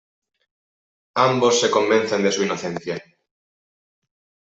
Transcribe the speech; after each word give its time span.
Ambos 1.27 1.59
se 1.59 1.69
convencen 1.69 2.23
de 2.23 2.31
su 2.31 2.41
inocencia. 2.43 2.99